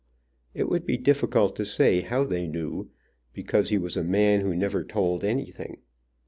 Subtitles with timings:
[0.55, 2.89] It would be difficult to say how they knew,
[3.33, 5.77] because he was a man who never told anything.